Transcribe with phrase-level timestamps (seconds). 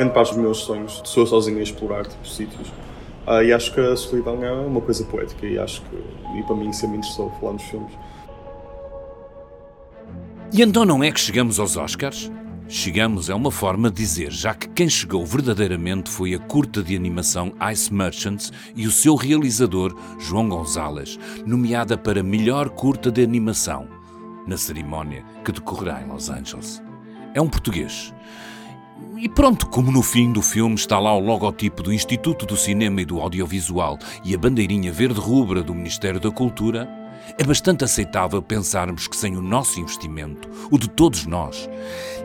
[0.00, 2.68] grande parte dos meus sonhos sou sozinho a explorar tipo, sítios.
[3.26, 5.96] Uh, e acho que a solidão é uma coisa poética e acho que,
[6.38, 7.92] e para mim, sempre me interessou falar nos filmes.
[10.52, 12.32] E então não é que chegamos aos Oscars?
[12.66, 16.96] Chegamos é uma forma de dizer, já que quem chegou verdadeiramente foi a curta de
[16.96, 23.86] animação Ice Merchants e o seu realizador, João Gonzalez, nomeada para melhor curta de animação,
[24.46, 26.82] na cerimónia que decorrerá em Los Angeles.
[27.34, 28.14] É um português.
[29.18, 33.02] E pronto, como no fim do filme está lá o logotipo do Instituto do Cinema
[33.02, 36.88] e do Audiovisual e a bandeirinha verde-rubra do Ministério da Cultura,
[37.38, 41.68] é bastante aceitável pensarmos que sem o nosso investimento, o de todos nós,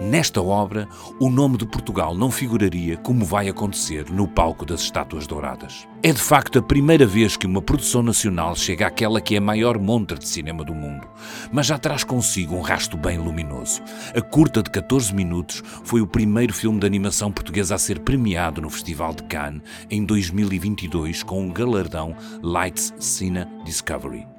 [0.00, 0.88] nesta obra
[1.20, 5.86] o nome de Portugal não figuraria como vai acontecer no palco das Estátuas Douradas.
[6.02, 9.40] É de facto a primeira vez que uma produção nacional chega àquela que é a
[9.40, 11.08] maior montra de cinema do mundo,
[11.50, 13.80] mas já traz consigo um rasto bem luminoso.
[14.14, 18.60] A curta de 14 minutos foi o primeiro filme de animação portuguesa a ser premiado
[18.60, 24.33] no Festival de Cannes em 2022 com o galardão Lights Cine Discovery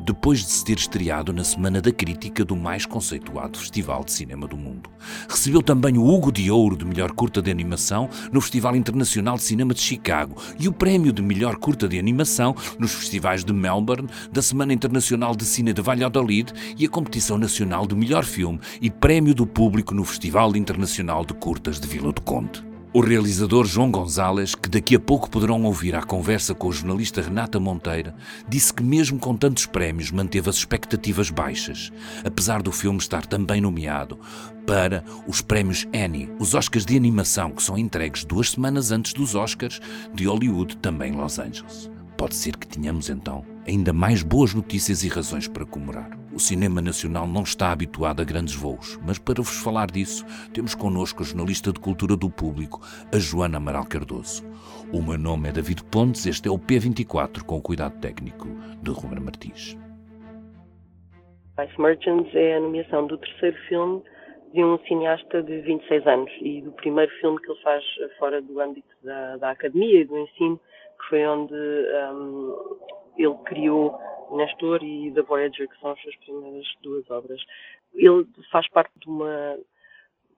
[0.00, 4.46] depois de se ter estreado na Semana da Crítica do mais conceituado Festival de Cinema
[4.46, 4.90] do Mundo.
[5.28, 9.42] Recebeu também o Hugo de Ouro de Melhor Curta de Animação no Festival Internacional de
[9.42, 14.08] Cinema de Chicago e o Prémio de Melhor Curta de Animação nos festivais de Melbourne,
[14.32, 18.90] da Semana Internacional de Cine de Valladolid e a Competição Nacional de Melhor Filme e
[18.90, 22.65] Prémio do Público no Festival Internacional de Curtas de Vila do Conde.
[22.96, 27.20] O realizador João Gonzalez, que daqui a pouco poderão ouvir à conversa com o jornalista
[27.20, 28.14] Renata Monteira,
[28.48, 31.92] disse que, mesmo com tantos prémios, manteve as expectativas baixas,
[32.24, 34.18] apesar do filme estar também nomeado
[34.66, 39.34] para os prémios Annie, os Oscars de animação, que são entregues duas semanas antes dos
[39.34, 39.78] Oscars
[40.14, 41.90] de Hollywood, também em Los Angeles.
[42.16, 46.10] Pode ser que tenhamos então ainda mais boas notícias e razões para comemorar.
[46.32, 50.74] O cinema nacional não está habituado a grandes voos, mas para vos falar disso, temos
[50.74, 52.80] connosco a jornalista de cultura do público,
[53.12, 54.44] a Joana Amaral Cardoso.
[54.92, 58.46] O meu nome é David Pontes, este é o P24 com o cuidado técnico
[58.82, 59.76] de Ruben Martins.
[61.58, 64.02] Ice Merchants é a nomeação do terceiro filme
[64.52, 67.82] de um cineasta de 26 anos e do primeiro filme que ele faz
[68.18, 70.60] fora do âmbito da, da academia e do ensino,
[71.00, 72.76] que foi onde um,
[73.16, 73.98] ele criou
[74.32, 77.40] Nestor e The Voyager, que são as suas primeiras duas obras.
[77.94, 79.58] Ele faz parte de uma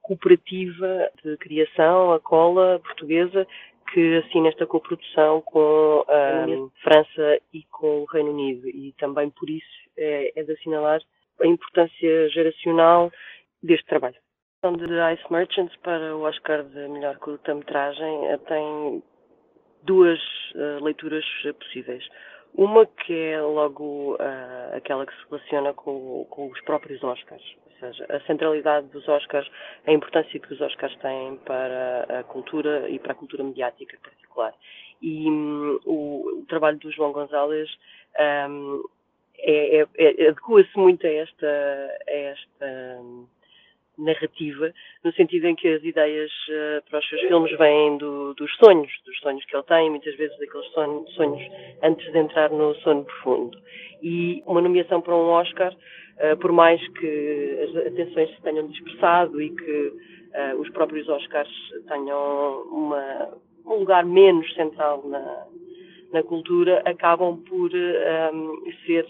[0.02, 3.46] cooperativa de criação, a Cola Portuguesa,
[3.92, 6.46] que assina esta coprodução com a
[6.82, 8.68] França e com o Reino Unido.
[8.68, 9.66] E também por isso
[9.96, 11.00] é, é de assinalar
[11.40, 13.10] a importância geracional
[13.62, 14.16] deste trabalho.
[14.62, 19.02] A de Ice Merchants para o Oscar de melhor curta-metragem tem
[19.84, 20.18] duas
[20.54, 21.24] uh, leituras
[21.60, 22.04] possíveis.
[22.54, 27.78] Uma que é logo uh, aquela que se relaciona com, com, os próprios Oscars, ou
[27.78, 29.48] seja, a centralidade dos Oscars,
[29.86, 34.00] a importância que os Oscars têm para a cultura e para a cultura mediática em
[34.00, 34.54] particular.
[35.00, 37.70] E um, o, o, trabalho do João Gonzalez
[38.50, 38.82] um,
[39.38, 41.46] é, é, é, adequa-se muito a esta,
[42.08, 43.26] a esta um,
[43.98, 44.72] narrativa,
[45.04, 48.90] no sentido em que as ideias uh, para os seus filmes vêm do, dos sonhos,
[49.04, 51.42] dos sonhos que ele tem, muitas vezes daqueles sonhos, sonhos
[51.82, 53.58] antes de entrar no sono profundo.
[54.02, 59.42] E uma nomeação para um Oscar, uh, por mais que as atenções se tenham dispersado
[59.42, 59.92] e que
[60.52, 61.50] uh, os próprios Oscars
[61.88, 63.28] tenham uma,
[63.66, 65.46] um lugar menos central na,
[66.12, 69.06] na cultura, acabam por um, ser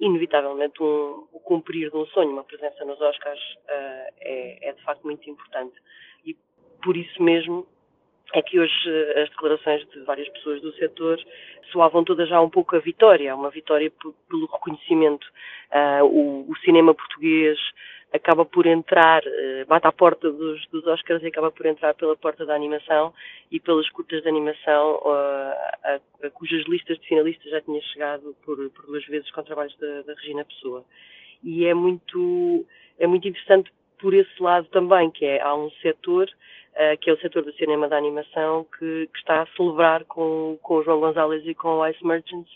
[0.00, 4.82] inevitavelmente um, o cumprir de um sonho, uma presença nos Oscars uh, é, é, de
[4.82, 5.74] facto muito importante.
[6.24, 6.36] E
[6.82, 7.66] por isso mesmo
[8.34, 11.18] é que hoje uh, as declarações de várias pessoas do setor
[11.72, 13.90] soavam todas já um pouco a vitória, uma vitória
[14.28, 15.26] pelo reconhecimento.
[15.72, 17.58] Uh, o, o, cinema português
[18.16, 22.16] acaba por entrar, eh, bate à porta dos, dos Oscars e acaba por entrar pela
[22.16, 23.14] porta da animação
[23.50, 28.34] e pelas curtas de animação, a, a, a, cujas listas de finalistas já tinha chegado
[28.44, 30.84] por, por duas vezes com trabalhos da, da, Regina Pessoa.
[31.42, 32.66] E é muito,
[32.98, 36.28] é muito interessante por esse lado também, que é, há um setor,
[36.74, 40.58] uh, que é o setor do cinema da animação, que, que, está a celebrar com,
[40.62, 42.50] com o João Gonzalez e com o Ice Merchants,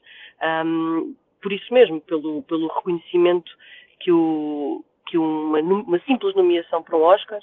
[0.65, 3.51] um, por isso mesmo, pelo, pelo reconhecimento
[4.01, 7.41] que o, que uma, uma simples nomeação para um Oscar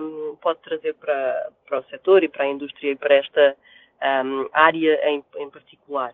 [0.00, 3.56] um, pode trazer para, para o setor e para a indústria e para esta
[4.24, 6.12] um, área em, em particular.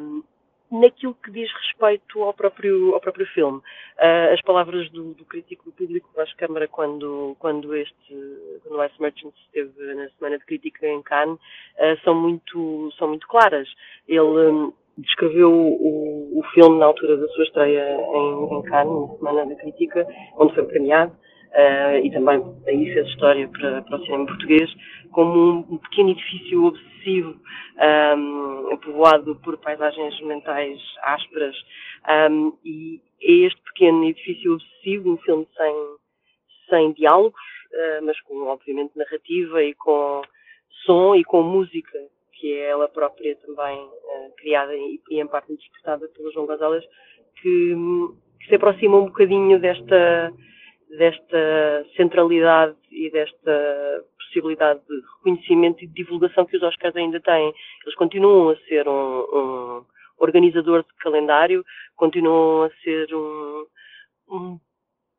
[0.00, 0.22] Um,
[0.70, 3.58] naquilo que diz respeito ao próprio, ao próprio filme.
[3.58, 8.14] Uh, as palavras do, do, crítico do público Vasco Câmara, quando, quando este,
[8.62, 13.08] quando o Ice Merchants esteve na Semana de Crítica em Cannes, uh, são, muito, são
[13.08, 13.68] muito claras.
[14.06, 19.16] Ele um, descreveu o, o filme na altura da sua estreia em, em Cannes, na
[19.16, 20.06] Semana da Crítica,
[20.36, 24.70] onde foi premiado, uh, e também daí fez história para, para o cinema português,
[25.12, 27.36] como um, pequeno edifício obsessivo,
[28.16, 31.56] um, povoado por paisagens mentais ásperas,
[32.30, 35.74] um, e é este pequeno edifício obsessivo, um filme sem,
[36.68, 37.40] sem diálogos,
[37.72, 40.22] uh, mas com, obviamente, narrativa e com
[40.84, 41.98] som e com música,
[42.40, 46.84] que é ela própria também uh, criada e, e, em parte interpretada pelo João Gonzalez,
[47.40, 47.74] que,
[48.40, 50.32] que se aproxima um bocadinho desta
[50.90, 57.54] desta centralidade e desta possibilidade de reconhecimento e de divulgação que os Oscars ainda têm.
[57.84, 59.84] Eles continuam a ser um, um
[60.18, 61.64] organizador de calendário,
[61.94, 63.66] continuam a ser um,
[64.28, 64.58] um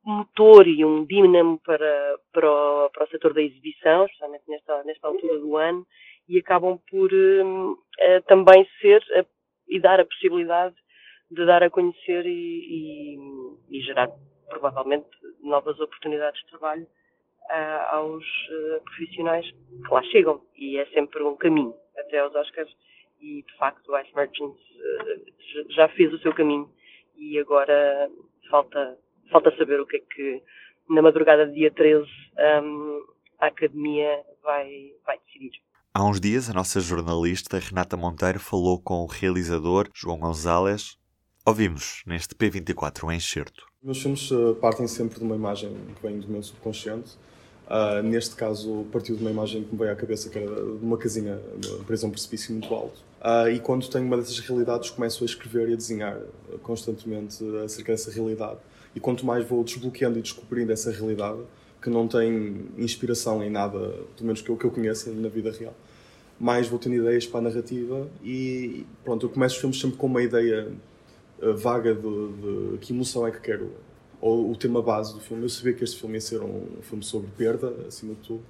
[0.04, 5.08] motor e um dínamo para, para, o, para o setor da exibição, especialmente nesta, nesta
[5.08, 5.86] altura do ano,
[6.32, 7.76] e acabam por um,
[8.28, 9.26] também ser a,
[9.68, 10.76] e dar a possibilidade
[11.30, 13.18] de dar a conhecer e,
[13.70, 14.10] e, e gerar
[14.50, 15.10] provavelmente
[15.42, 20.42] novas oportunidades de trabalho uh, aos uh, profissionais que lá chegam.
[20.58, 22.74] E é sempre um caminho até aos Oscars.
[23.22, 26.70] E de facto o Ice Merchants uh, já fez o seu caminho.
[27.18, 28.10] E agora
[28.50, 28.98] falta,
[29.32, 30.44] falta saber o que é que
[30.90, 32.06] na madrugada de dia 13
[32.64, 33.06] um,
[33.40, 35.52] a Academia vai, vai decidir.
[35.94, 40.96] Há uns dias, a nossa jornalista Renata Monteiro falou com o realizador João Gonzalez.
[41.46, 43.66] Ouvimos neste P24 um enxerto.
[43.84, 47.18] Meus filmes uh, partem sempre de uma imagem que vem do meu subconsciente.
[47.68, 50.86] Uh, neste caso, partiu de uma imagem que me veio à cabeça, que era de
[50.86, 51.38] uma casinha
[51.86, 53.02] presa a um precipício muito alto.
[53.20, 56.18] Uh, e quando tenho uma dessas realidades, começo a escrever e a desenhar
[56.64, 58.60] constantemente acerca dessa realidade.
[58.96, 61.42] E quanto mais vou desbloqueando e descobrindo essa realidade,
[61.82, 63.80] que não tem inspiração em nada,
[64.16, 65.76] pelo menos que eu, que eu conheça na vida real,
[66.40, 70.08] mais vou tendo ideias para a narrativa e pronto, eu começo os filmes sempre com
[70.08, 70.72] uma ideia
[71.56, 73.72] vaga de, de, que emoção é que quero,
[74.20, 75.44] ou o tema base do filme.
[75.44, 78.44] Eu sabia que este filme ia ser um filme sobre perda, acima de tudo,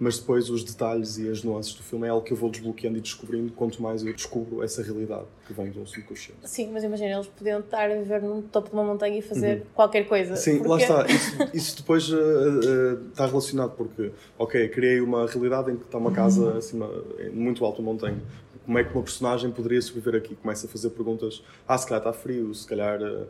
[0.00, 2.96] mas depois os detalhes e as nuances do filme é algo que eu vou desbloqueando
[2.96, 6.40] e descobrindo quanto mais eu descubro essa realidade que vem do subconsciente.
[6.44, 9.58] Sim, mas imagina, eles podiam estar a viver no topo de uma montanha e fazer
[9.58, 9.66] uhum.
[9.74, 10.36] qualquer coisa.
[10.36, 10.68] Sim, porque...
[10.68, 11.06] lá está.
[11.06, 15.98] Isso, isso depois uh, uh, está relacionado porque, ok, criei uma realidade em que está
[15.98, 16.56] uma casa uhum.
[16.56, 16.90] acima,
[17.32, 18.22] muito alto uma montanha
[18.64, 20.36] como é que uma personagem poderia sobreviver aqui?
[20.36, 23.26] Começa a fazer perguntas, ah, se calhar está frio, se calhar uh,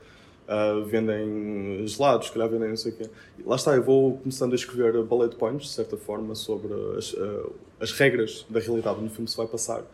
[0.51, 3.11] uh, vendem gelados, se calhar vendem não sei o quê.
[3.39, 7.13] E lá está, eu vou começando a escrever bullet points, de certa forma, sobre as,
[7.13, 9.85] uh, as regras da realidade onde o filme se vai passar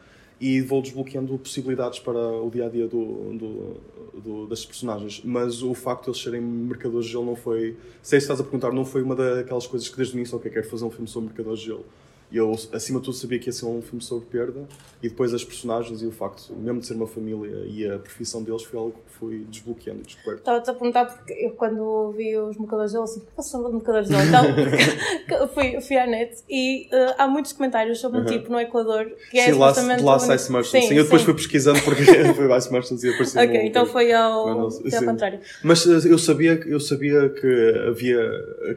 [0.41, 5.23] e vou desbloqueando possibilidades para o dia a dia do, do, do, das personagens.
[5.25, 7.77] Mas o facto de eles serem mercadores de gelo não foi.
[8.03, 10.69] Se estás a perguntar, não foi uma daquelas coisas que desde o início, ok, quero
[10.69, 11.87] fazer um filme sobre mercadores de gelo.
[12.31, 14.65] E eu, acima de tudo, sabia que ia ser um filme sobre perda
[15.01, 18.43] e depois as personagens e o facto, mesmo de ser uma família e a profissão
[18.43, 20.41] deles, foi algo que fui desbloqueando e descoberto.
[20.41, 24.09] Estava-te a perguntar porque eu, quando vi os mercadores de assim, que são os mercadores
[24.09, 28.59] de Então, fui, fui à net e uh, há muitos comentários sobre um tipo no
[28.59, 30.03] Equador que é sim, justamente.
[30.03, 30.71] Lá, lá Ice Merchants.
[30.71, 31.27] Sim, sim, eu depois sim.
[31.27, 32.03] fui pesquisando porque
[32.35, 33.43] foi Ice Merchants e apareceu.
[33.43, 35.41] Ok, então foi ao, foi ao contrário.
[35.63, 38.19] Mas uh, eu sabia, eu sabia que havia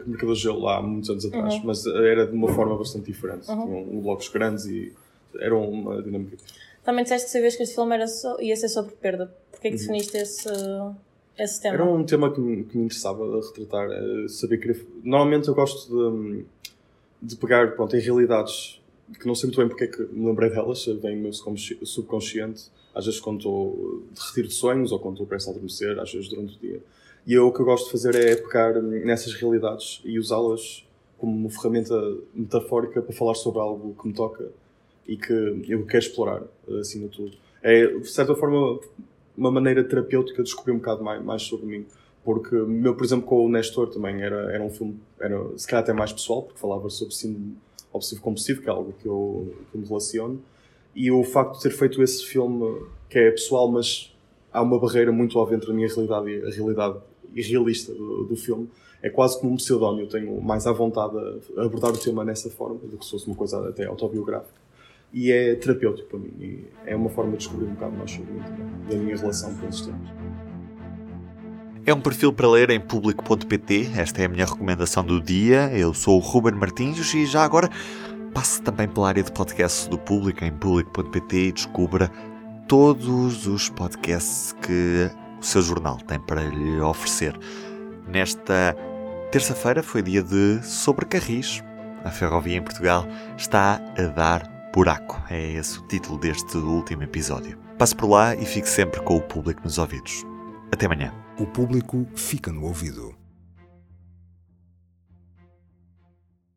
[0.05, 1.61] mercadores de gelo lá há muitos anos atrás, uhum.
[1.63, 3.85] mas era de uma forma bastante diferente grandes, uhum.
[3.85, 4.93] tinham blocos grandes e
[5.39, 6.37] eram uma dinâmica.
[6.83, 9.33] Também disseste que sabias que este filme era só, ia ser sobre perda.
[9.51, 9.81] Porquê que uhum.
[9.81, 10.49] definiste esse,
[11.37, 11.75] esse tema?
[11.75, 15.89] Era um tema que me, que me interessava retratar, é saber que normalmente eu gosto
[15.89, 16.45] de,
[17.21, 18.79] de pegar pronto, em realidades
[19.19, 22.65] que não sei muito bem porque é que me lembrei delas, vem o meu subconsciente,
[22.93, 26.11] às vezes quando estou de retiro de sonhos ou quando estou prestes a adormecer, às
[26.11, 26.81] vezes durante o dia.
[27.25, 30.85] E eu o que eu gosto de fazer é pegar nessas realidades e usá-las
[31.19, 31.95] como uma ferramenta
[32.33, 34.49] metafórica para falar sobre algo que me toca
[35.07, 35.33] e que
[35.67, 36.43] eu quero explorar,
[36.79, 37.37] acima de tudo.
[37.61, 38.79] É, de certa forma,
[39.35, 41.85] uma maneira terapêutica de descobrir um bocado mais, mais sobre mim.
[42.23, 45.83] Porque, meu, por exemplo, com o Nestor também era, era um filme, era, se calhar
[45.83, 47.55] até mais pessoal, porque falava sobre síndrome
[47.91, 50.39] obsessivo-compulsivo, que é algo que eu, que me relaciono.
[50.95, 54.15] E o facto de ter feito esse filme, que é pessoal, mas
[54.51, 56.99] há uma barreira muito óbvia entre a minha realidade e a realidade
[57.35, 58.69] irrealista do, do filme,
[59.01, 60.03] é quase como um pseudónimo.
[60.03, 61.15] Eu tenho mais à vontade
[61.57, 64.59] a abordar o tema nessa forma do que se fosse uma coisa até autobiográfica.
[65.11, 66.33] E é terapêutico para mim.
[66.39, 68.41] E é uma forma de descobrir um bocado mais sobre mim
[68.89, 70.09] da minha relação com esses temas.
[71.85, 73.91] É um perfil para ler em público.pt.
[73.97, 75.71] Esta é a minha recomendação do dia.
[75.75, 77.69] Eu sou o Ruben Martins e já agora
[78.33, 82.11] passe também pela área de podcasts do público em público.pt e descubra
[82.67, 87.37] todos os podcasts que o seu jornal tem para lhe oferecer.
[88.07, 88.75] Nesta
[89.31, 91.63] Terça-feira foi dia de sobrecarris.
[92.03, 93.05] A ferrovia em Portugal
[93.37, 95.21] está a dar buraco.
[95.29, 97.55] É esse o título deste último episódio.
[97.77, 100.25] Passe por lá e fique sempre com o público nos ouvidos.
[100.71, 101.13] Até amanhã.
[101.37, 103.18] O público fica no ouvido.